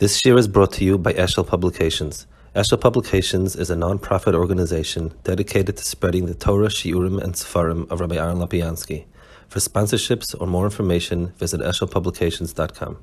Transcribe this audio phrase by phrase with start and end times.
[0.00, 2.26] This year is brought to you by Eshel Publications.
[2.56, 8.00] Eshel Publications is a non-profit organization dedicated to spreading the Torah, Shiurim, and Sefarim of
[8.00, 9.04] Rabbi Aaron Lopiansky.
[9.48, 12.96] For sponsorships or more information, visit eshelpublications.com.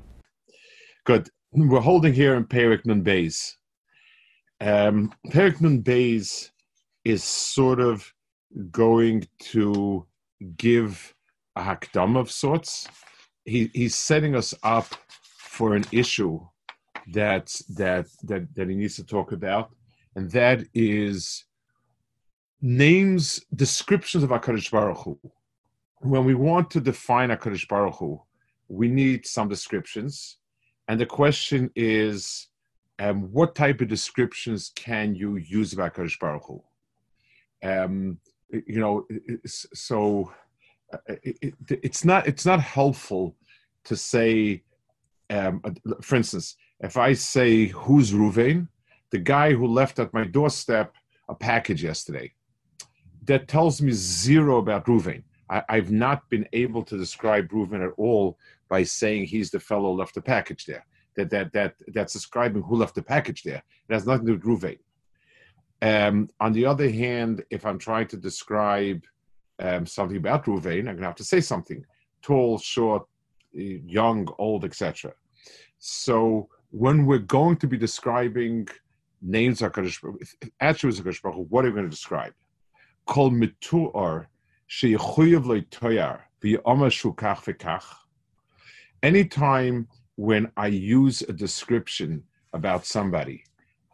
[1.04, 1.28] Good.
[1.52, 3.52] We're holding here in Perik Nun Beis.
[4.60, 6.50] Um, Perik Nun Beis
[7.04, 8.12] is sort of
[8.72, 10.04] going to
[10.56, 11.14] give
[11.54, 12.88] a hakdam of sorts.
[13.44, 14.88] He, he's setting us up
[15.38, 16.40] for an issue
[17.12, 19.70] that that that that he needs to talk about,
[20.14, 21.44] and that is
[22.60, 25.18] names descriptions of Hakadosh Baruch Hu.
[26.00, 28.20] When we want to define Hakadosh Baruch Hu,
[28.68, 30.38] we need some descriptions,
[30.88, 32.48] and the question is,
[32.98, 36.62] um, what type of descriptions can you use about Hakadosh Baruch Hu?
[37.62, 38.18] Um,
[38.50, 39.06] you know,
[39.44, 40.32] so
[40.92, 43.36] uh, it, it, it's not it's not helpful
[43.84, 44.62] to say,
[45.30, 45.62] um,
[46.02, 48.68] for instance, if I say, Who's Ruvain?
[49.10, 50.94] The guy who left at my doorstep
[51.28, 52.32] a package yesterday.
[53.24, 55.22] That tells me zero about Ruvain.
[55.50, 58.38] I, have not been able to describe Ruvain at all
[58.68, 60.84] by saying he's the fellow left the package there.
[61.16, 63.62] That, that, that, that's describing who left the package there.
[63.88, 64.78] It has nothing to do with Ruvain.
[65.80, 69.02] Um, on the other hand, if I'm trying to describe
[69.58, 71.84] um, something about Ruvain, I'm going to have to say something
[72.20, 73.06] tall, short,
[73.52, 75.12] young, old, etc.
[75.78, 78.68] So when we're going to be describing
[79.22, 80.14] names attributes of
[80.60, 82.32] Hakadosh what are we going to describe?
[83.06, 84.26] Kol mituar
[84.68, 87.84] sheyichuyev toyar v'yama kach v'kach.
[89.02, 93.44] Anytime when I use a description about somebody,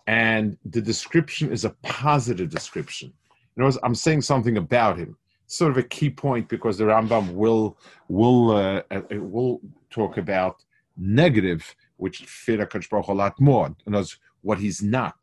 [0.07, 3.13] and the description is a positive description.
[3.57, 5.17] In other words, I'm saying something about him.
[5.47, 7.79] Sort of a key point because the Rambam will
[8.09, 10.63] will uh, uh will talk about
[10.97, 13.75] negative which fit a Baruch a lot more.
[13.87, 15.17] Other what he's not.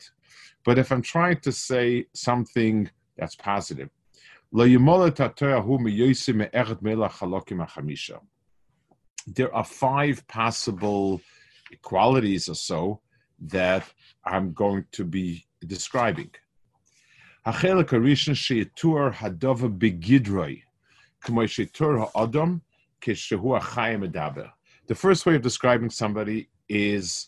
[0.63, 3.89] But if I'm trying to say something that's positive,
[9.27, 11.21] there are five possible
[11.81, 12.99] qualities or so
[13.39, 13.85] that
[14.25, 16.31] I'm going to be describing.
[24.87, 27.27] The first way of describing somebody is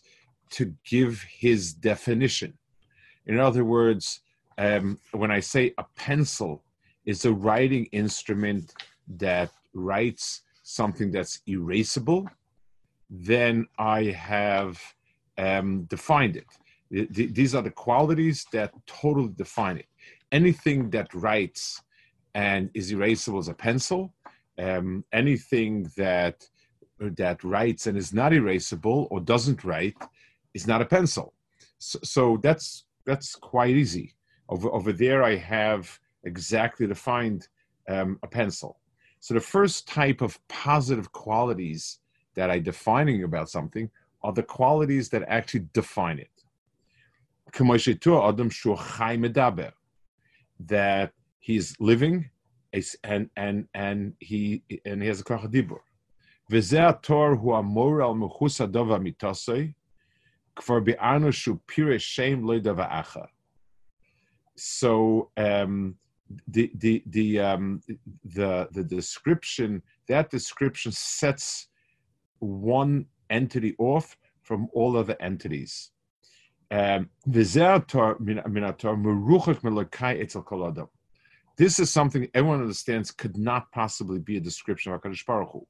[0.50, 2.54] to give his definition.
[3.26, 4.20] In other words,
[4.58, 6.62] um, when I say a pencil
[7.04, 8.72] is a writing instrument
[9.16, 12.26] that writes something that's erasable,
[13.10, 14.80] then I have
[15.36, 16.46] um, defined it.
[17.34, 19.88] these are the qualities that totally define it.
[20.32, 21.82] Anything that writes
[22.34, 24.14] and is erasable is a pencil.
[24.58, 26.48] Um, anything that
[27.00, 29.96] that writes and is not erasable or doesn't write
[30.54, 31.34] is not a pencil.
[31.78, 34.14] So, so that's that's quite easy.
[34.48, 37.48] Over over there, I have exactly defined
[37.88, 38.80] um, a pencil.
[39.20, 41.98] So the first type of positive qualities
[42.34, 43.90] that I defining about something
[44.22, 46.30] are the qualities that actually define it.
[50.60, 52.30] That he's living
[53.02, 55.78] and and and he and he has a dibur.
[56.53, 59.71] וזה התואר הוא המור על מחוס הדוב המיתוסי,
[60.55, 63.17] כבר ביארנו שהוא פירש שם לא דבעך.
[64.57, 65.95] So um,
[66.47, 67.81] the the the um,
[68.25, 71.69] the the description that description sets
[72.39, 75.91] one entity off from all other entities.
[76.71, 77.09] Um,
[81.57, 85.67] this is something everyone understands could not possibly be a description of Hakadosh Baruch Hu.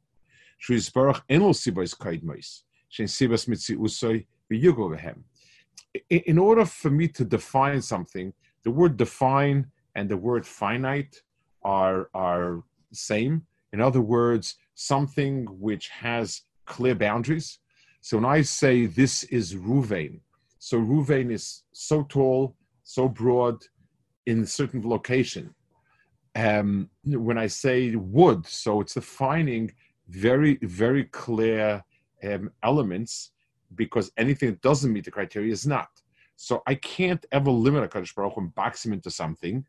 [6.10, 8.32] In order for me to define something,
[8.64, 11.22] the word define and the word finite
[11.62, 13.46] are are same.
[13.72, 17.58] In other words, something which has clear boundaries.
[18.00, 20.20] So when I say this is Ruvain,
[20.58, 23.64] so Ruvain is so tall, so broad,
[24.26, 25.54] in a certain location.
[26.36, 29.72] Um, when I say wood, so it's defining
[30.08, 31.82] very, very clear
[32.22, 33.30] um, elements
[33.74, 35.88] because anything that doesn't meet the criteria is not.
[36.36, 39.64] So I can't ever limit a Kaddish Baruch and box him into something.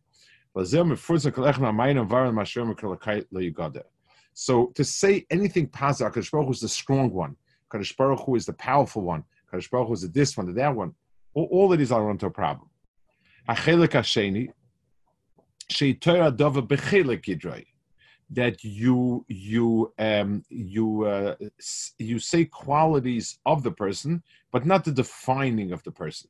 [4.33, 7.35] So to say anything positive, Kaddish Baruch is the strong one.
[7.71, 9.23] Kaddish Baruch is the powerful one.
[9.49, 10.93] Kaddish Baruch is the this one, the that one.
[11.33, 12.69] All, of these are into a problem.
[18.31, 21.35] That you you um, you uh,
[21.99, 26.29] you say qualities of the person, but not the defining of the person.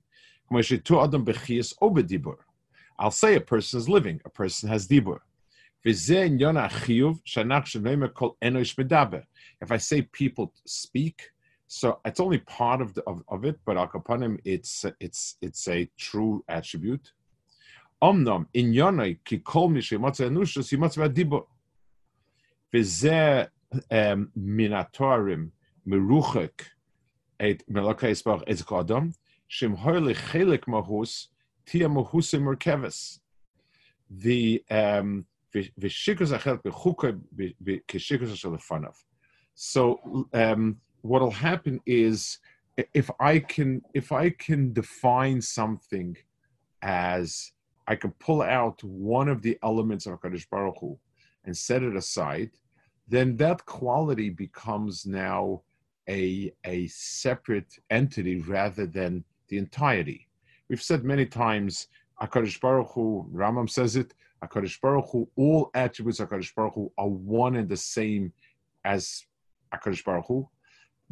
[2.97, 5.19] I'll say a person is living, a person has dibur.
[5.87, 6.09] If
[9.71, 11.21] I say people speak,
[11.67, 13.77] so it's only part of the, of, of it, but
[14.21, 17.11] him, it's it's it's a true attribute.
[18.01, 21.45] Omnom in yonai ki kol mi shematz anushus yimatz v'adibur.
[22.75, 23.47] V'zeh
[24.37, 25.51] minatorim
[25.87, 26.65] meruchek
[27.39, 29.13] et melaka yisbach ezek adam
[29.47, 31.27] shem hoyle chelik mahus
[31.65, 33.19] tia mahusim merkeves.
[34.09, 37.17] The um, v'shikus achel b'chuka
[37.87, 38.95] k'shikus ashel lefanav.
[39.53, 42.39] So um, what'll happen is
[42.93, 46.17] if I can if I can define something
[46.81, 47.53] as
[47.87, 50.99] I can pull out one of the elements of Hakadosh Baruch Hu
[51.45, 52.51] and set it aside,
[53.07, 55.61] then that quality becomes now
[56.09, 60.27] a a separate entity rather than the entirety.
[60.69, 61.87] We've said many times,
[62.21, 64.13] Hakadosh Baruch Hu, Rambam says it,
[64.43, 68.33] Hakadosh Baruch Hu, all attributes of Hakadosh Baruch Hu are one and the same
[68.83, 69.23] as
[69.73, 70.49] Hakadosh Baruch Hu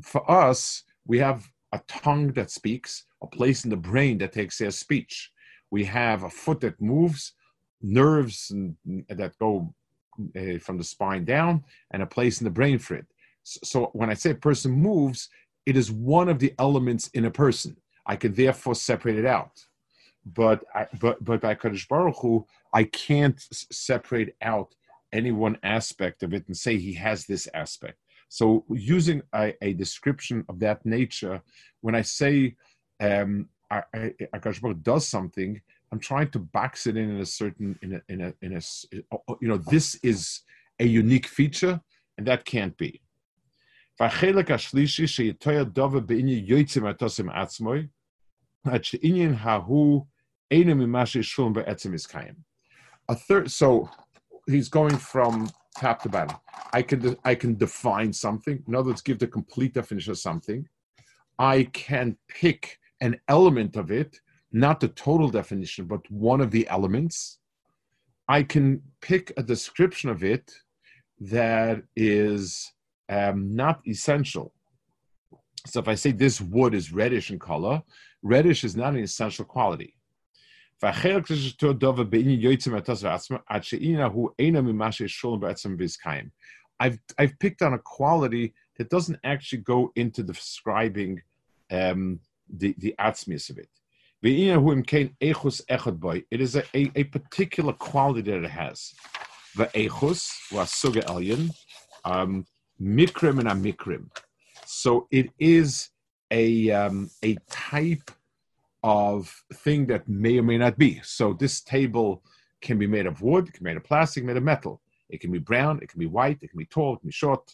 [0.01, 4.57] for us, we have a tongue that speaks, a place in the brain that takes
[4.57, 5.31] their speech.
[5.71, 7.33] We have a foot that moves,
[7.81, 8.51] nerves
[9.09, 9.73] that go
[10.37, 13.05] uh, from the spine down, and a place in the brain for it.
[13.43, 15.29] So, when I say a person moves,
[15.65, 17.77] it is one of the elements in a person.
[18.05, 19.65] I can therefore separate it out.
[20.25, 23.39] But I, but but by Kadosh Baruch Hu, I can't
[23.71, 24.73] separate out
[25.11, 27.99] any one aspect of it and say he has this aspect.
[28.29, 31.41] So using a, a description of that nature,
[31.81, 32.55] when I say
[32.99, 35.61] um, Akash does something,
[35.93, 38.61] I'm trying to box it in in a certain in a in a in a
[39.39, 40.41] you know this is
[40.79, 41.79] a unique feature,
[42.17, 42.99] and that can't be.
[53.07, 53.87] A third, so
[54.47, 55.47] he's going from
[55.79, 56.37] top to bottom.
[56.73, 58.63] I can I can define something.
[58.67, 60.67] In other words, give the complete definition of something.
[61.37, 64.19] I can pick an element of it,
[64.53, 67.39] not the total definition, but one of the elements.
[68.29, 70.53] I can pick a description of it
[71.19, 72.71] that is
[73.09, 74.53] um, not essential.
[75.65, 77.81] So if I say this wood is reddish in color,
[78.21, 79.95] reddish is not an essential quality.
[86.79, 91.21] I've, I've picked on a quality that doesn't actually go into describing
[91.71, 92.19] um,
[92.49, 93.69] the, the atzmius of it.
[94.23, 94.39] It
[96.39, 98.93] is a, a, a, particular quality that it has.
[99.57, 101.51] The Echus, wasn't,
[102.05, 102.45] um,
[102.81, 104.07] mikrim and amikrim.
[104.65, 105.89] So it is
[106.31, 108.11] a, um, a type
[108.81, 111.01] of thing that may or may not be.
[111.03, 112.23] So this table
[112.61, 114.81] can be made of wood, can be made of plastic, made of metal.
[115.09, 117.11] It can be brown, it can be white, it can be tall, it can be
[117.11, 117.53] short.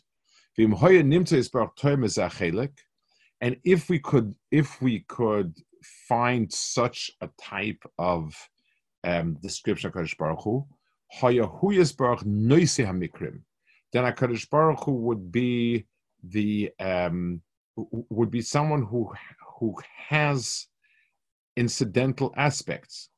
[3.41, 5.55] And if we could, if we could
[6.07, 8.35] find such a type of
[9.03, 10.65] um, description of Kadosh Baruch Hu,
[13.91, 15.85] then a Kadosh Baruch Hu would be
[16.23, 17.41] the um,
[17.75, 19.11] would be someone who
[19.59, 19.75] who
[20.09, 20.67] has
[21.55, 23.09] incidental aspects.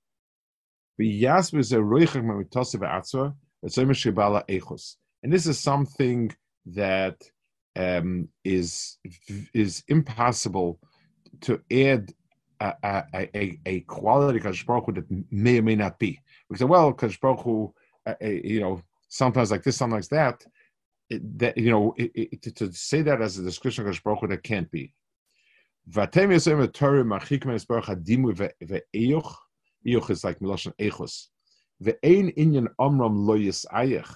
[5.24, 6.32] And this is something
[6.66, 7.18] that
[7.76, 8.98] um, is
[9.54, 10.80] is impossible
[11.42, 12.14] to add
[12.62, 16.20] a, a, a, quality that may or may not be.
[16.50, 17.74] We say, well, Baruch
[18.06, 20.46] uh, uh, you know, sometimes like this, sometimes like that.
[21.10, 24.30] It, that you know, it, it, to, to, say that as a description of Baruch
[24.30, 24.94] that can't be.
[29.86, 31.28] Eyuch is like miloshen echos.
[31.84, 34.14] Ve'ein inyan omram lo yisayach.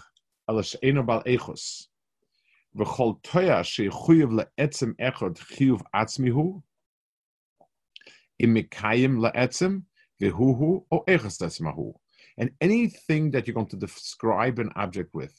[0.48, 1.88] Ala she'eno bal echos.
[2.78, 6.62] V'chol toya she'chuyev le'etzem echod chiyuv atzmihu.
[8.40, 9.84] Im mekayim le'etzem
[10.22, 11.94] o echos tetzmahu.
[12.38, 15.34] And anything that you're going to describe an object with,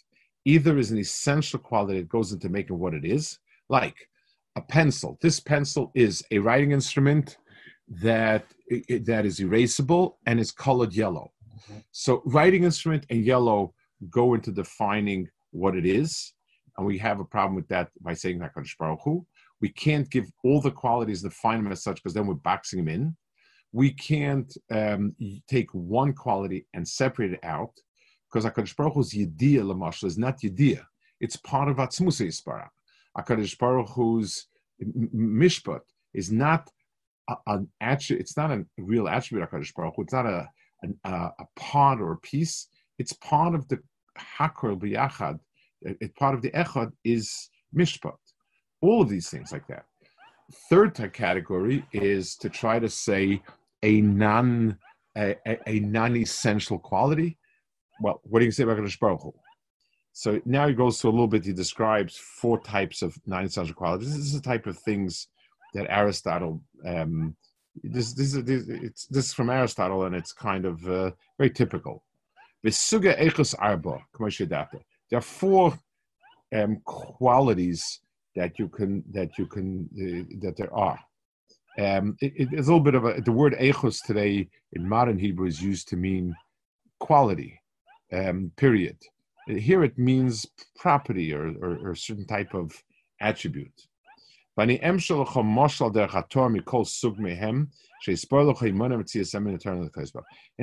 [0.45, 3.39] either is an essential quality that goes into making what it is,
[3.69, 4.09] like
[4.57, 5.19] a pencil.
[5.21, 7.37] This pencil is a writing instrument
[7.89, 8.45] that
[9.05, 11.33] that is erasable and is colored yellow.
[11.55, 11.79] Mm-hmm.
[11.93, 13.75] So writing instrument and yellow
[14.11, 16.33] go into defining what it is,
[16.77, 19.27] and we have a problem with that by saying Hakadosh Baruch Hu.
[19.61, 22.95] We can't give all the qualities define them as such because then we're boxing them
[22.95, 23.17] in.
[23.73, 25.15] We can't um,
[25.49, 27.73] take one quality and separate it out
[28.33, 30.85] because HaKadosh Baruch Hu's Yediyah, Lamashal, is not Yediyah.
[31.21, 32.69] It's part of Atzmus Yisparach.
[33.19, 34.47] HaKadosh Baruch Hu's
[35.15, 35.81] Mishpat
[36.15, 36.71] is not
[37.47, 40.03] an attribute, it's not a real attribute of Baruch Hu.
[40.03, 40.49] It's not a,
[41.05, 42.69] a, a part or a piece.
[42.99, 43.79] It's part of the
[44.19, 45.39] Hakor B'yachad.
[45.83, 48.17] It's part of the Echad is Mishpat.
[48.87, 49.85] All of these things like that.
[50.71, 53.43] Third category is to try to say
[53.83, 54.79] a non
[55.17, 57.39] a, a non-essential quality.
[58.01, 59.35] Well, what do you say about HaKadosh Baruch Hu?
[60.13, 61.45] So now he goes to a little bit.
[61.45, 64.15] He describes four types of non-essential qualities.
[64.15, 65.29] This is the type of things
[65.75, 66.63] that Aristotle.
[66.87, 67.35] Um,
[67.83, 71.51] this this is this, it's, this is from Aristotle, and it's kind of uh, very
[71.51, 72.05] typical.
[72.63, 72.73] There
[75.13, 75.79] are four
[76.55, 78.01] um, qualities
[78.37, 81.01] that you can that you can uh, that there are.
[81.79, 85.47] Um, it, it's a little bit of a the word echos today in modern Hebrew
[85.47, 86.35] is used to mean
[87.01, 87.61] quality.
[88.13, 88.97] Um, period.
[89.49, 92.73] Here it means property or, or, or certain type of
[93.21, 93.73] attribute.
[94.59, 94.69] And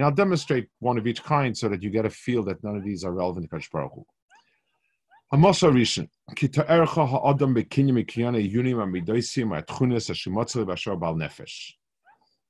[0.05, 2.83] I'll demonstrate one of each kind so that you get a feel that none of
[2.83, 4.05] these are relevant to Kadosh Baruch Hu.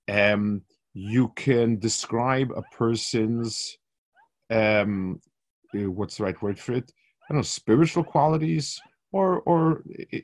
[0.09, 0.63] Um,
[0.93, 3.77] you can describe a person's,
[4.51, 5.21] um,
[5.73, 6.91] uh, what's the right word for it?
[7.23, 8.77] I don't know, spiritual qualities
[9.13, 9.81] or or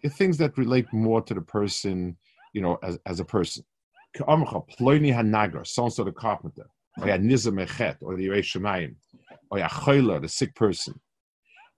[0.10, 2.18] things that relate more to the person,
[2.52, 3.64] you know, as, as a person.
[4.18, 6.70] Hanagar, sons of carpenter,
[8.02, 8.28] or the
[10.12, 11.00] or the sick person.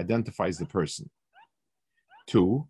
[0.00, 1.10] identifies the person.
[2.26, 2.66] Two,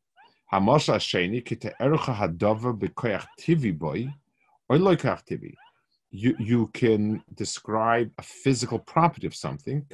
[6.11, 9.87] you, you can describe a physical property of something,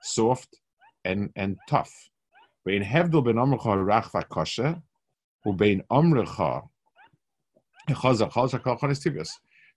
[0.00, 0.60] soft
[1.04, 2.10] and, and tough.
[2.66, 4.82] Bein hevdel ben amrecha rachva kosher,
[5.46, 6.68] ubein amrecha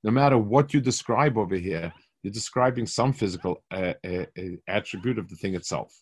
[0.03, 1.93] no matter what you describe over here,
[2.23, 5.93] you're describing some physical uh, uh, uh attribute of the thing itself.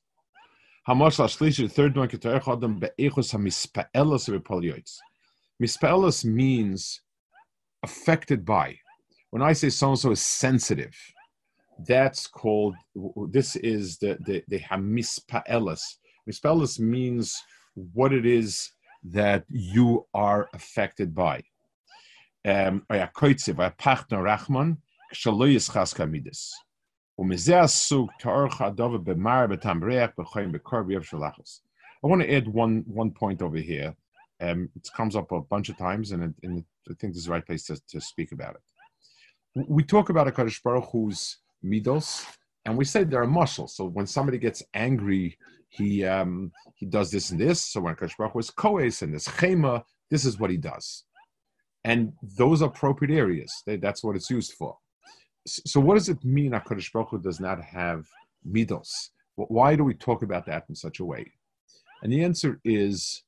[0.88, 2.07] The third one,
[5.62, 7.01] mispaelos means
[7.84, 8.77] affected by.
[9.31, 10.95] When I say so and so is sensitive,
[11.79, 12.75] that's called
[13.29, 15.81] this is the the, the hamispaelis
[16.29, 17.41] mispaelis means
[17.74, 18.72] what it is
[19.03, 21.43] that you are affected by
[22.45, 22.86] um
[32.03, 33.95] I want to add one one point over here.
[34.41, 37.25] Um, it comes up a bunch of times, and, it, and I think this is
[37.25, 39.65] the right place to, to speak about it.
[39.67, 42.25] We talk about a Kaddish Baruch who's midos,
[42.65, 43.75] and we say there are muscles.
[43.75, 45.38] So when somebody gets angry,
[45.69, 47.62] he um, he does this and this.
[47.62, 51.05] So when Kadosh Baruch was koes and this chema, this is what he does,
[51.85, 53.63] and those are appropriate areas.
[53.65, 54.77] They, that's what it's used for.
[55.45, 56.51] So what does it mean?
[56.51, 58.07] Hakadosh Baruch Hu does not have
[58.47, 59.09] midos.
[59.35, 61.31] Why do we talk about that in such a way?
[62.01, 63.23] And the answer is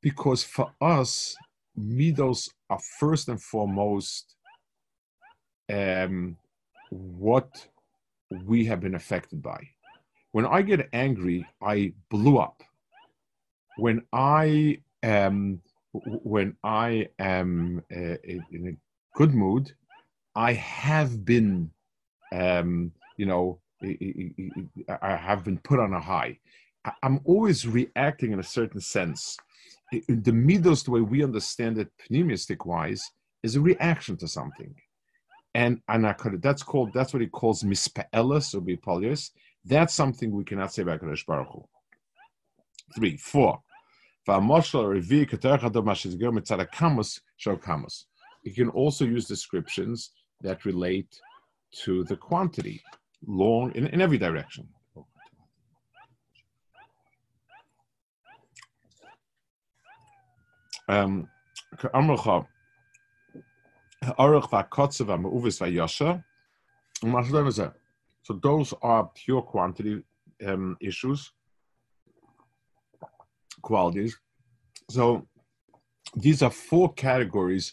[0.00, 1.36] because for us,
[1.78, 4.36] midos are first and foremost
[5.72, 6.36] um,
[6.90, 7.66] what
[8.30, 9.60] we have been affected by.
[10.32, 12.62] When I get angry, I blew up.
[13.76, 15.60] When I am
[15.92, 18.16] when I am uh,
[18.50, 19.72] in a good mood,
[20.34, 21.70] I have been,
[22.32, 26.38] um, you know, I have been put on a high.
[27.02, 29.36] I'm always reacting in a certain sense.
[29.90, 33.10] The midos, the way we understand it, pneumistic wise,
[33.42, 34.74] is a reaction to something
[35.54, 36.42] and anakara.
[36.42, 36.92] That's called.
[36.92, 39.30] That's what he calls mispaelis or bipolius.
[39.64, 41.64] That's something we cannot say about Kadosh Baruch Hu.
[42.94, 43.60] Three, four.
[44.26, 44.34] You
[48.54, 50.10] can also use descriptions
[50.44, 51.20] that relate
[51.82, 52.80] to the quantity,
[53.26, 54.68] long in, in every direction.
[60.86, 61.28] Um,
[68.22, 70.02] So those are pure quantity
[70.46, 71.32] um, issues,
[73.62, 74.18] qualities.
[74.90, 75.26] So
[76.14, 77.72] these are four categories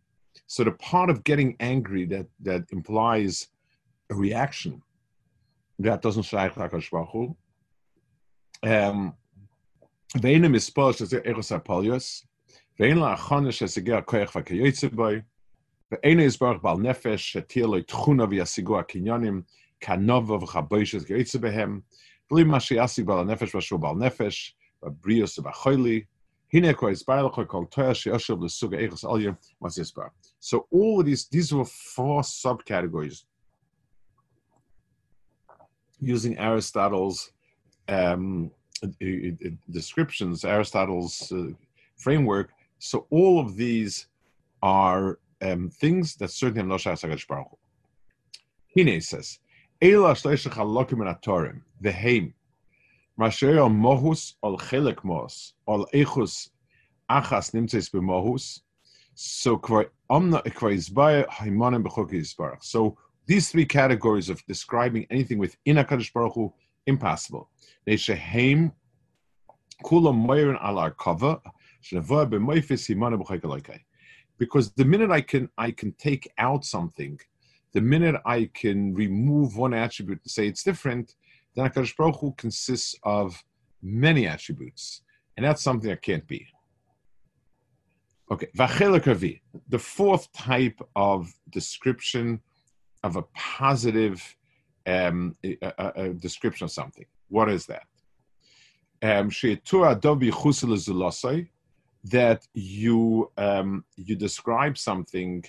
[0.53, 3.47] So the part of getting angry that that implies
[4.09, 4.81] a reaction
[5.79, 7.37] that doesn't shaykh Hakadosh Baruch Hu.
[8.61, 9.13] Um,
[10.17, 12.25] Ve'enim ispol shezer eros apolios.
[12.77, 15.23] Ve'en la'achonish sheseger koyach v'kayoytze boy.
[15.89, 19.45] Ve'en isbarach bal nefesh shetir loy tchuna v'yasigu akinyonim.
[19.81, 21.83] Kanova v'chaboyishes geyoytze behem.
[22.29, 24.51] Bli ma sheyasi bal nefesh v'shu bal nefesh.
[24.83, 26.07] V'brios v'choyli.
[26.53, 26.59] So
[30.71, 33.23] all of these, these were four subcategories.
[36.01, 37.31] Using Aristotle's
[37.87, 38.51] um,
[38.83, 41.51] uh, uh, uh, descriptions, Aristotle's uh,
[41.97, 44.07] framework, so all of these
[44.61, 47.47] are um, things that certainly have no shas Hakadosh Baruch
[48.73, 48.83] Hu.
[48.83, 49.39] Hine says,
[49.81, 52.33] "Ela shleishach halakim v'heim
[53.21, 56.49] mohus chelek mos, al echus
[57.09, 57.51] achas
[59.13, 59.57] so
[60.09, 60.41] omna.
[62.63, 62.97] So
[63.27, 66.53] these three categories of describing anything within HaKadosh Baruch Hu,
[66.87, 67.49] impossible.
[67.85, 68.71] They sheheim
[69.83, 71.41] kulam moirin al arkava,
[74.37, 77.19] because the minute I can I can take out something,
[77.73, 81.15] the minute I can remove one attribute and say it's different,
[81.55, 83.43] then Hakadosh Baruch Hu consists of
[83.81, 85.01] many attributes,
[85.35, 86.47] and that's something that can't be.
[88.31, 92.39] Okay, the fourth type of description
[93.03, 94.35] of a positive
[94.85, 97.05] um, a, a, a description of something.
[97.27, 97.83] What is that?
[99.03, 99.29] Um,
[102.03, 105.43] that you um, you describe something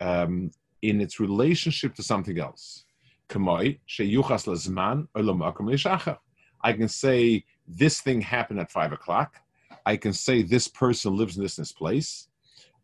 [0.00, 0.50] um,
[0.82, 2.84] in its relationship to something else.
[6.62, 9.40] I can say this thing happened at five o'clock.
[9.86, 12.28] I can say this person lives in this, this place.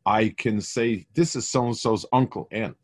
[0.07, 2.77] I can say this is so and so's uncle aunt.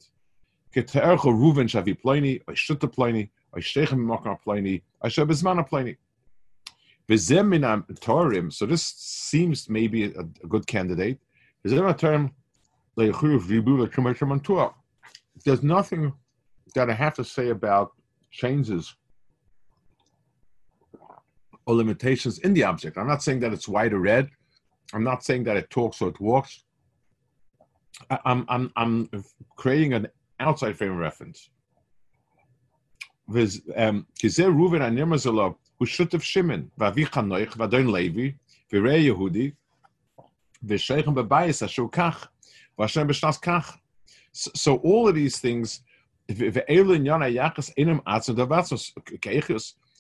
[8.51, 11.19] So this seems maybe a, a good candidate.
[15.45, 16.13] There's nothing
[16.75, 17.93] that I have to say about
[18.31, 18.95] changes
[21.67, 22.97] or limitations in the object.
[22.97, 24.29] I'm not saying that it's white or red.
[24.93, 26.65] I'm not saying that it talks or it walks.
[28.25, 29.09] I'm, I'm, I'm
[29.57, 31.51] creating an outside frame of reference.
[33.77, 34.07] Um,
[44.33, 45.83] so all of these things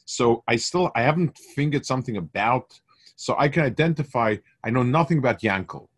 [0.04, 2.78] so I still I haven't fingered something about.
[3.16, 4.36] So I can identify.
[4.64, 5.88] I know nothing about Yankel,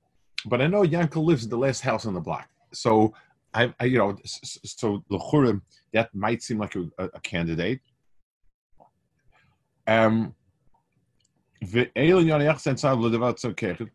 [0.46, 2.48] but I know Yankel lives in the last house on the block.
[2.72, 3.14] So
[3.54, 5.18] I, I you know, so the
[5.92, 7.80] that might seem like a, a candidate.
[9.86, 10.34] Um,
[11.60, 11.90] the
[13.38, 13.88] Zokechet.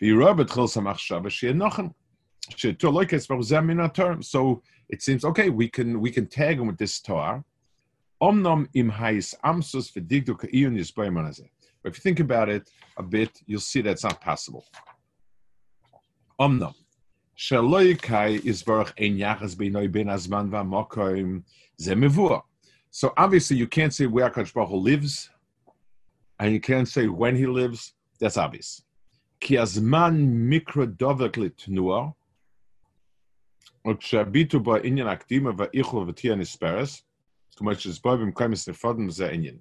[0.00, 0.12] The
[4.20, 5.48] so it seems okay.
[5.48, 7.44] We can we can tag him with this Torah.
[11.82, 14.64] But if you think about it a bit, you'll see that's not possible.
[16.40, 16.74] Omnom.
[22.90, 25.30] So obviously you can't say where Baruch lives
[26.38, 28.82] and you can't say when he lives, that's obvious.
[29.40, 32.14] Ki azman litnua,
[33.91, 37.03] וכשהביטו בו עניין הקדימה והאיכו ותהיה נספרס,
[37.49, 39.57] זאת אומרת שזה בא במקום נפרדים זה העניין.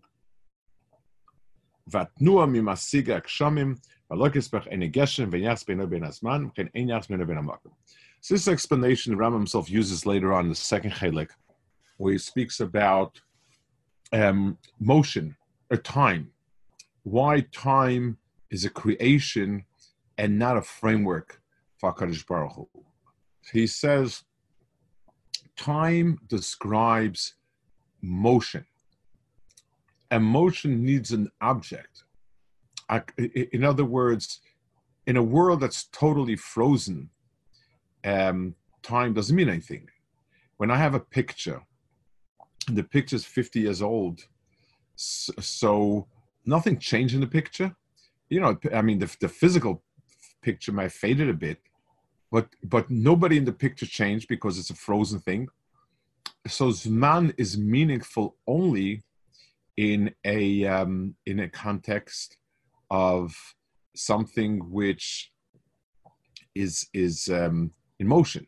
[1.87, 3.74] והתנועה ממשיג הגשמים,
[4.11, 7.72] ולא כספך אין גשם ויחס בינו בין הזמן, וכן אין יחס בינו בין המקום.
[8.22, 11.30] So this explanation Ram himself uses later on in the second chelik,
[11.98, 13.20] where he speaks about
[14.12, 15.37] um, motion
[15.70, 16.32] or time,
[17.04, 18.18] why time
[18.50, 19.64] is a creation
[20.18, 21.40] and not a framework
[21.78, 22.69] for HaKadosh Baruch Hu.
[23.51, 24.23] He says
[25.58, 27.36] time describes
[28.01, 28.65] motion.
[30.12, 32.04] emotion needs an object.
[33.27, 34.41] In other words,
[35.08, 37.10] in a world that's totally frozen,
[38.04, 39.88] um, time doesn't mean anything.
[40.58, 41.62] When I have a picture,
[42.67, 44.27] the picture's 50 years old,
[44.95, 46.08] so
[46.45, 47.75] nothing changed in the picture.
[48.30, 49.84] You know, I mean, the, the physical
[50.41, 51.60] picture might have faded a bit,
[52.31, 55.47] but but nobody in the picture changed because it's a frozen thing.
[56.47, 59.03] So Zman is meaningful only
[59.77, 62.37] in a um, in a context
[62.89, 63.35] of
[63.95, 65.31] something which
[66.55, 68.47] is is um, in motion.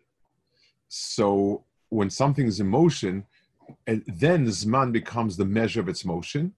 [0.88, 3.26] So when something is in motion,
[3.86, 6.54] then Zman becomes the measure of its motion,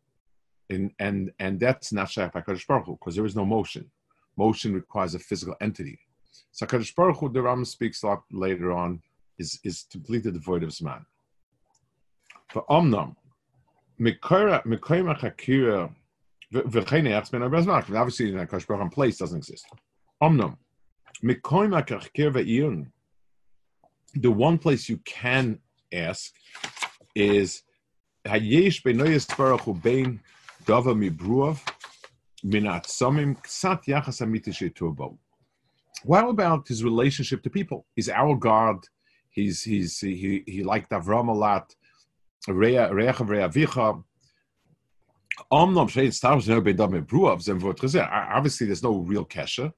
[0.69, 3.89] and and and that's not Shaykh Baruch because there is no motion.
[4.37, 5.99] Motion requires a physical entity.
[6.55, 9.01] So Hakadosh Baruch Hu, the Ram speaks lot later on,
[9.37, 11.03] is is completely devoid of Zman.
[12.53, 13.17] But Omnam,
[13.99, 14.29] Obviously,
[18.29, 19.65] in a Kashbaran place doesn't exist.
[20.21, 20.55] The
[24.31, 25.59] one place you can
[25.91, 26.33] ask
[27.15, 27.63] is
[28.25, 30.21] Hayesh benoyes baruch hu bein
[30.63, 31.59] dava mibruav
[32.45, 35.19] minat samim ksat yachas amitish turbo.
[36.05, 37.87] What about his relationship to people?
[37.95, 38.77] He's our God.
[39.31, 41.75] He's he's he he liked Avram a lot.
[48.31, 49.71] Obviously, there's no real kesher.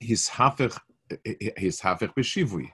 [0.00, 0.78] He's hafich,
[1.62, 2.68] he's hafich b'shivui.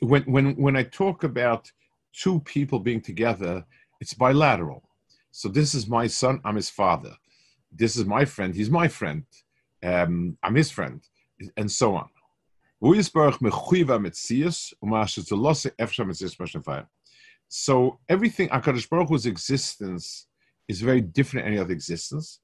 [0.00, 1.70] When when when I talk about
[2.12, 3.64] two people being together,
[4.00, 4.84] it's bilateral.
[5.32, 7.14] So this is my son, I'm his father.
[7.72, 9.24] This is my friend, he's my friend.
[9.82, 11.00] Um, I'm his friend,
[11.56, 12.08] and so on.
[17.48, 20.26] So everything Hakadosh Baruch Hu's existence
[20.68, 22.40] is very different than any other existence.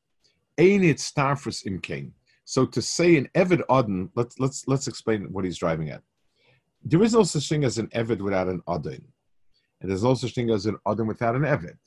[2.45, 6.03] So to say an Evid Adon, let's let's let's explain what he's driving at.
[6.85, 9.05] There is no such thing as an Evid without an Adon,
[9.81, 11.79] and there's no such thing as an Adon without an Evid.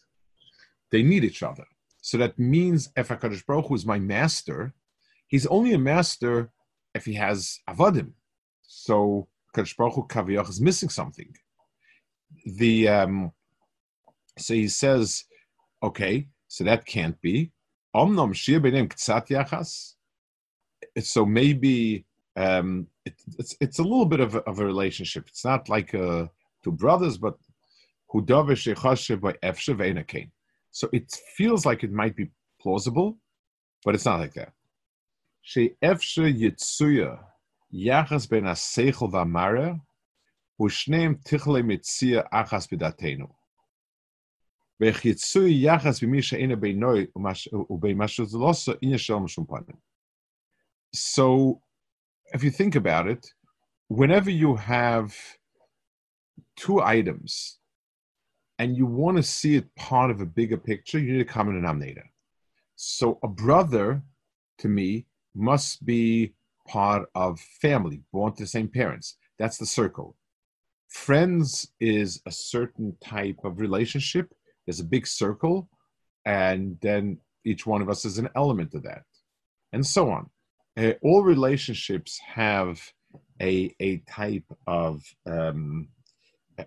[0.91, 1.65] They need each other.
[2.02, 4.74] So that means if Hakadosh Baruch Hu is my master,
[5.28, 6.52] he's only a master
[6.94, 8.14] if he has avodim.
[8.64, 11.34] So Kadosh Baruch Hu Kaviyach is missing something.
[12.46, 13.32] The um,
[14.38, 15.26] so he says,
[15.84, 17.52] okay, so that can't be.
[17.96, 19.96] Omnom shir benem ktsat yachas.
[21.02, 25.28] So maybe um, it, it's it's a little bit of a, of a relationship.
[25.28, 26.28] It's not like uh,
[26.64, 27.36] two brothers, but
[28.14, 29.34] by
[30.70, 33.18] So it feels like it might be plausible,
[33.85, 34.53] but it's not like that.
[35.42, 37.18] She efshe yitzuya
[37.75, 39.73] יחס בין השכל והמראה,
[40.62, 43.27] ושניהם תכלי מציע אחס בדעתנו.
[44.81, 47.07] ואיך יצוי יחס במי שאינו בינוי
[47.70, 49.77] ובין מה שזה לא עושה, אין ישר משום פנים.
[50.94, 51.61] So,
[52.35, 53.27] if you think about it,
[53.88, 55.14] whenever you have
[56.57, 57.59] two items
[58.60, 61.56] and you want to see it part of a bigger picture, you need a common
[61.56, 62.04] denominator.
[62.76, 64.04] So, a brother,
[64.60, 66.34] to me, must be
[66.67, 69.15] part of family, born to the same parents.
[69.39, 70.15] That's the circle.
[70.89, 74.34] Friends is a certain type of relationship.
[74.65, 75.69] There's a big circle,
[76.26, 79.04] and then each one of us is an element of that,
[79.72, 80.30] and so on.
[80.78, 82.82] Uh, all relationships have
[83.41, 85.88] a a type of um,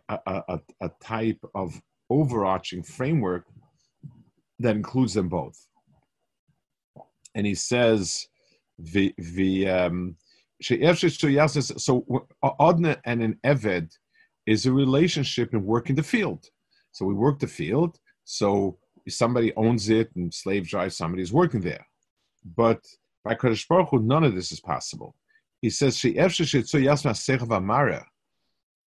[0.08, 3.46] a, a, a type of overarching framework
[4.58, 5.66] that includes them both.
[7.34, 8.26] And he says
[8.78, 10.16] the the um,
[10.62, 12.04] so
[12.60, 13.90] Adna and an Eved
[14.46, 16.46] is a relationship in work in the field.
[16.92, 17.98] So we work the field.
[18.24, 21.86] So if somebody owns it and slave drives somebody's working there.
[22.56, 22.80] But
[23.24, 25.16] by Kodesh Baruch Hu, none of this is possible.
[25.60, 26.00] He says,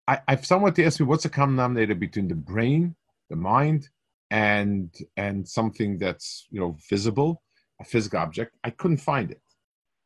[0.08, 2.96] I, if someone to ask me what's the common denominator between the brain,
[3.30, 3.90] the mind,
[4.32, 7.42] and and something that's you know visible,
[7.82, 9.42] a physical object, I couldn't find it.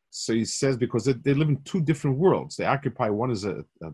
[0.09, 2.55] So he says because they, they live in two different worlds.
[2.55, 3.91] They occupy one is a, a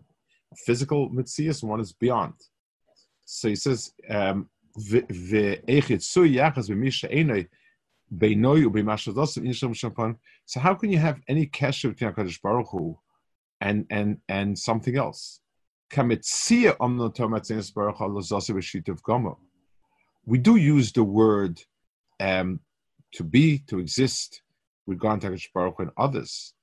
[0.64, 2.34] physical and one is beyond.
[3.24, 5.00] So he says, um, so
[10.60, 12.98] how can you have any kesher between Hakadosh Baruch Hu
[13.60, 15.40] and and and something else?
[15.88, 16.16] We
[20.38, 21.62] do use the word
[22.18, 22.60] um,
[23.12, 24.42] to be, to exist,
[24.86, 25.20] with God
[25.54, 26.54] Baruch and others.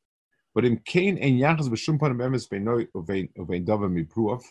[0.53, 4.43] But in Cain and Yachas b'shum panim emes beinoi uvein dava mipruov,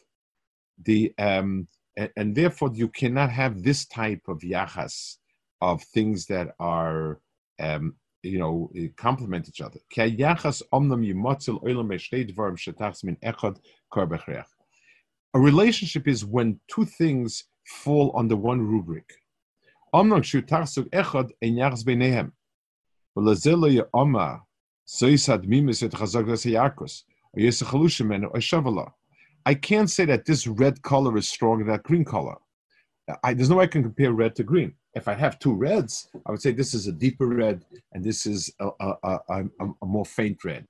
[0.84, 5.18] the um, and, and, therefore you cannot have this type of yachas
[5.60, 7.20] of things that are
[7.60, 9.78] um, you know complement each other.
[15.34, 19.14] A relationship is when two things fall under one rubric.
[29.46, 32.36] I can't say that this red color is stronger than that green color.
[33.24, 34.74] I, there's no way I can compare red to green.
[34.94, 38.26] If I have two reds, I would say this is a deeper red and this
[38.26, 39.44] is a, a, a,
[39.82, 40.66] a more faint red.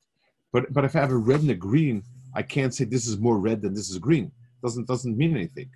[0.53, 3.19] But but if I have a red and a green, I can't say this is
[3.19, 4.31] more red than this is green
[4.64, 5.72] Doesn't doesn't mean anything.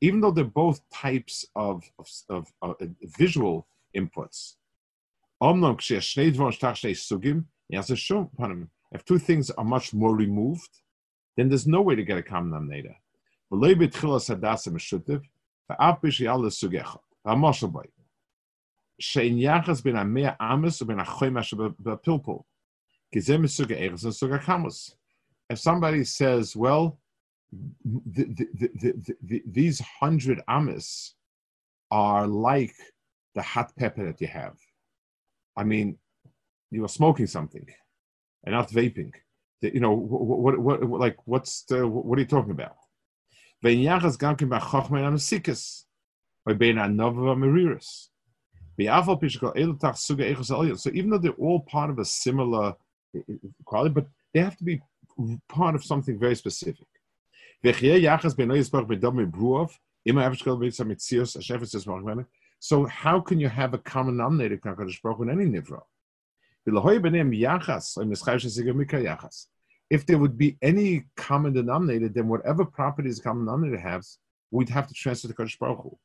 [0.00, 2.76] Even though they're both types of, of, of, of
[3.18, 4.56] visual inputs,
[8.94, 10.72] if two things are much more removed,
[11.36, 12.96] then there's no way to get a common denominator.
[18.98, 22.38] שאין יחס בין המאה אמס ובין החומש בפלפול.
[23.12, 24.96] כי זה מסוג הארץ ומסוג הקמוס.
[25.49, 26.99] If somebody says, well,
[27.85, 31.15] the, the, the, these hundred amis
[31.91, 32.75] are like
[33.35, 34.57] the hot pepper that you have.
[35.55, 35.97] I mean,
[36.71, 37.65] you are smoking something
[38.45, 39.11] and not vaping.
[39.61, 42.75] You know, what, what, what like, what's the, what are you talking about?
[43.63, 43.69] So
[50.93, 52.73] even though they're all part of a similar
[53.15, 53.33] eh, eh,
[53.65, 54.79] quality, but they have to be
[55.49, 56.87] part of something very specific.
[62.59, 65.81] So how can you have a common denominator in any nivra?
[69.89, 74.17] If there would be any common denominator, then whatever properties the common denominator has,
[74.51, 75.97] we'd have to transfer to Kadosh Baruch Hu.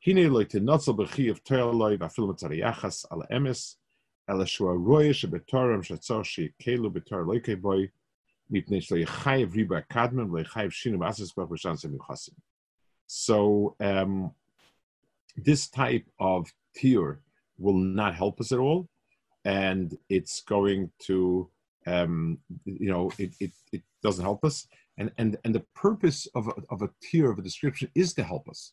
[0.00, 3.76] Hine loy tinotzel b'chi of terloi v'afilu mitzariyachas ala emes,
[4.28, 7.90] ela shua roya shebetorim shatzor shekelu betor loy keboi,
[8.52, 12.34] mipnei shlo yechayev riba kadmim, lo yechayev shinu b'asas b'ach b'shan semichasim.
[13.08, 14.30] So um,
[15.36, 17.18] this type of tier
[17.58, 18.88] will not help us at all,
[19.44, 21.48] and it's going to,
[21.88, 24.68] um, you know, it, it, it doesn't help us.
[24.96, 28.22] And, and, and the purpose of a, of a tier of a description is to
[28.22, 28.72] help us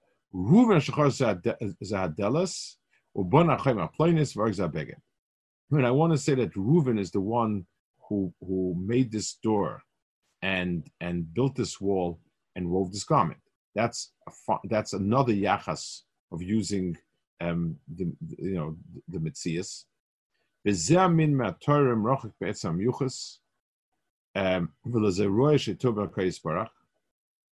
[0.33, 1.11] Ruven shachar
[1.83, 2.75] zahadelas,
[3.15, 4.95] ubon achem aploinis v'arg zabeged.
[5.71, 7.65] And I want to say that Reuven is the one
[8.07, 9.83] who who made this door
[10.41, 12.19] and and built this wall
[12.55, 13.39] and wove this garment.
[13.73, 16.97] That's a, that's another yachas of using
[17.39, 18.75] um, the, you know
[19.07, 19.85] the mitzias.
[22.79, 23.37] yuchas.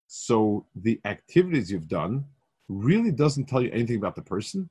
[0.08, 2.26] So the activities you've done
[2.70, 4.70] really doesn't tell you anything about the person,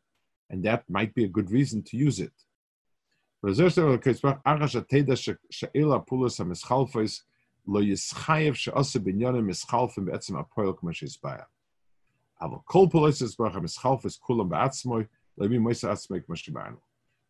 [0.49, 2.33] and that might be a good reason to use it.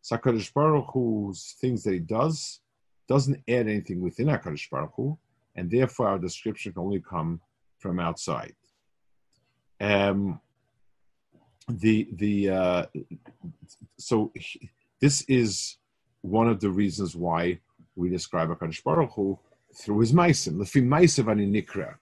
[0.01, 2.61] So HaKadosh Baruch Hu's things that he does
[3.07, 5.17] doesn't add anything within HaKadosh Baruch Hu,
[5.55, 7.41] and therefore our description can only come
[7.77, 8.55] from outside.
[9.81, 10.39] Um,
[11.69, 12.85] the the uh,
[13.97, 14.33] so
[14.99, 15.77] this is
[16.21, 17.59] one of the reasons why
[17.95, 19.39] we describe HaKadosh Baruch Hu
[19.75, 20.55] through his meisim.
[20.55, 21.95] Lefi meisav ani nikra.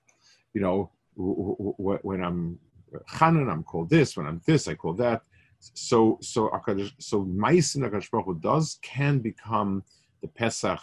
[0.54, 2.60] You know, when I'm
[3.10, 4.16] Chanan, I'm called this.
[4.16, 5.22] When I'm this, I call that.
[5.60, 9.84] So, so Akadosh, so Ma'asim Akadosh Baruch Hu does can become
[10.22, 10.80] the Pesach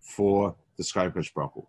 [0.00, 1.66] for the scribe Akadosh Baruch Hu.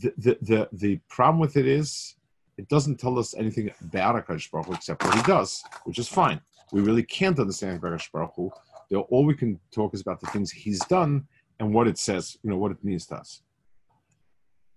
[0.00, 2.14] The, the, the, the problem with it is
[2.58, 6.08] it doesn't tell us anything about Akadosh Baruch Hu except what he does, which is
[6.08, 6.40] fine.
[6.72, 8.50] We really can't understand Akadosh Baruch Hu.
[9.10, 11.28] All we can talk is about the things he's done
[11.60, 13.42] and what it says, you know, what it means to us.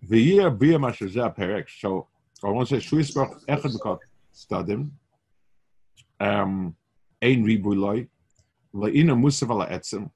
[0.03, 1.67] The year Bia Mashazah Perek.
[1.79, 2.07] So
[2.43, 3.99] I want to say Shuis Baruch Echad
[4.33, 4.91] stadim.
[6.19, 6.75] Um,
[7.19, 8.07] ein ribuloy,
[8.75, 10.11] la'ina musav ala etzim.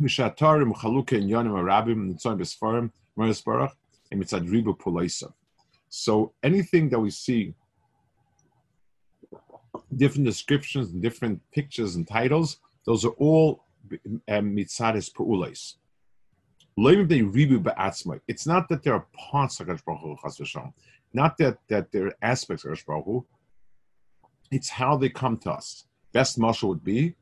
[0.00, 3.72] Mishatarim Chaluka and Yonim Arabim Nitzoim Besfarim Maris Baruch
[4.10, 5.32] and Mitzad Ribu Pulaisa.
[5.88, 7.54] So anything that we see,
[9.94, 13.64] different descriptions different pictures and titles, those are all
[14.28, 15.74] um, Mitzadis Pu'ulais.
[18.28, 20.18] It's not that there are parts of Baruch
[21.14, 23.24] not that, that there are aspects of Baruch
[24.50, 25.86] it's how they come to us.
[26.12, 27.14] Best marshal would be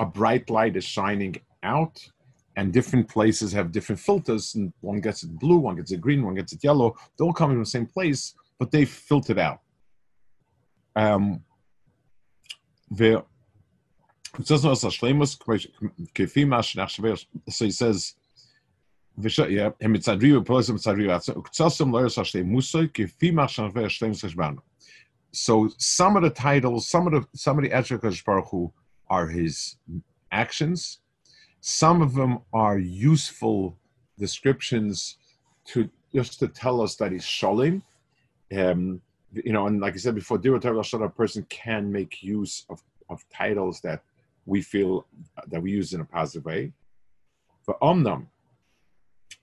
[0.00, 2.10] a bright light is shining out,
[2.58, 6.24] and different places have different filters, and one gets it blue, one gets it green,
[6.24, 6.96] one gets it yellow.
[7.16, 9.60] They all come from the same place, but they filtered out.
[10.96, 11.44] Um,
[17.48, 18.14] so he says,
[25.32, 28.20] so some of the titles, some of the some of the attributes
[29.08, 29.76] are his
[30.32, 30.98] actions.
[31.68, 33.76] Some of them are useful
[34.18, 35.18] descriptions
[35.66, 37.82] to just to tell us that he's sholim.
[38.56, 39.02] Um,
[39.34, 43.82] you know, and like I said before, a person can make use of, of titles
[43.82, 44.00] that
[44.46, 45.06] we feel
[45.48, 46.72] that we use in a positive way.
[47.60, 48.28] For omnam,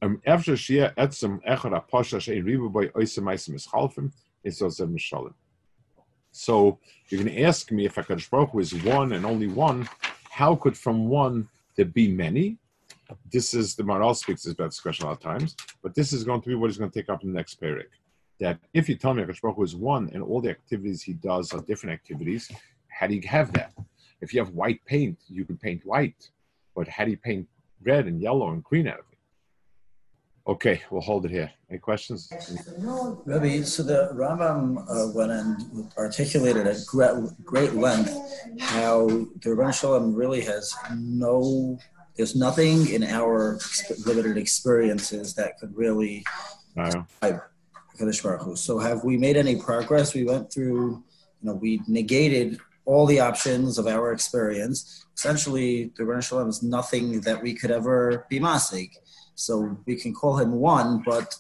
[0.02, 4.12] um, after shia etzem echad aposha shein ribu by oisem ischalfim,
[4.44, 5.36] it's also mishalim.
[6.32, 6.80] So
[7.12, 9.88] going to ask me if HaKadosh Baruch Hu is one and only one,
[10.32, 12.58] how could from one there be many?
[13.32, 16.24] This is, the Maharal speaks about this question a lot of times, but this is
[16.24, 17.90] going to be what he's going to take up in the next parak.
[18.40, 21.14] That if you tell me HaKadosh Baruch Hu is one and all the activities he
[21.14, 22.52] does are different activities,
[22.88, 23.74] how do you have that?
[24.22, 26.30] If you have white paint, you can paint white,
[26.76, 27.48] but how do you paint
[27.84, 29.15] red and yellow and green out of it?
[30.48, 31.52] Okay, we'll hold it here.
[31.72, 32.32] Any questions?
[33.26, 38.16] Rabbi, so the Rambam uh, went and articulated at great, length
[38.60, 39.08] how
[39.42, 41.80] the Rebbe Shalom really has no,
[42.16, 43.60] there's nothing in our
[44.06, 46.24] limited experiences that could really
[46.76, 47.42] describe
[47.98, 48.56] Baruch Hu.
[48.56, 50.14] So have we made any progress?
[50.14, 51.04] We went through,
[51.42, 55.08] you know, we negated all the options of our experience.
[55.18, 58.92] Essentially, the Rebbe Shalom is nothing that we could ever be masig.
[59.36, 61.36] So we can call him one, but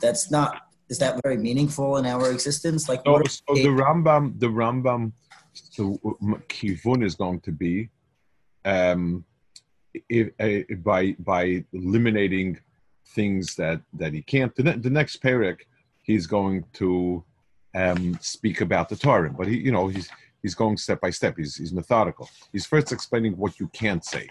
[0.00, 0.68] that's not.
[0.88, 2.88] Is that very meaningful in our existence?
[2.88, 5.12] Like, oh, so the Rambam, the Rambam,
[5.54, 5.98] so
[6.48, 7.88] kivun is going to be,
[8.64, 9.24] um,
[10.08, 12.58] if, uh, by by eliminating
[13.14, 14.54] things that that he can't.
[14.54, 15.60] The, the next parak,
[16.02, 17.24] he's going to
[17.74, 20.08] um, speak about the Torah, but he, you know, he's
[20.42, 21.36] he's going step by step.
[21.36, 22.28] He's he's methodical.
[22.52, 24.28] He's first explaining what you can't say,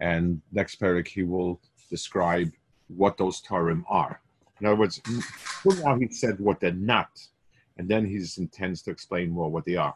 [0.00, 2.50] and next parak he will describe
[2.88, 4.20] what those Toarim are.
[4.60, 5.00] In other words,
[5.64, 7.10] now he said what they're not,
[7.78, 9.94] and then he intends to explain more what they are.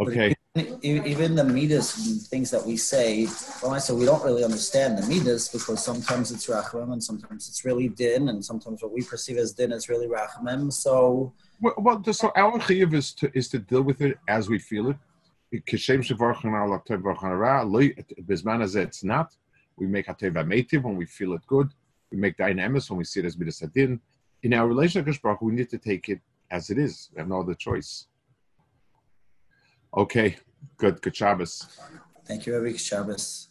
[0.00, 0.34] Okay.
[0.82, 3.26] Even the midas things that we say,
[3.62, 7.46] well, I said we don't really understand the midas because sometimes it's rachamim and sometimes
[7.48, 10.72] it's really din, and sometimes what we perceive as din is really rachamim.
[10.72, 14.58] So, well, well so our chiyuv is to is to deal with it as we
[14.58, 14.96] feel it.
[15.52, 15.88] It's
[19.04, 19.36] not.
[19.76, 21.68] We make Hatov Vehameitiv when we feel it good.
[22.10, 24.00] We make Dayan HaEmes when we see it as Midas HaDin.
[24.42, 27.10] In our relationship with Baruch, we need to take it as it is.
[27.14, 28.08] We have no other choice.
[29.96, 30.36] Okay,
[30.76, 31.00] good.
[31.02, 31.78] Good Shabbos.
[32.26, 33.45] Thank you, Eric Shabbos.